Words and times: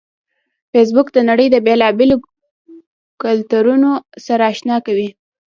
فېسبوک 0.71 1.07
د 1.13 1.17
نړۍ 1.29 1.47
د 1.51 1.55
بیلابیلو 1.65 2.15
کلتورونو 3.23 3.91
سره 4.25 4.43
آشنا 4.51 4.77
کوي 4.85 5.09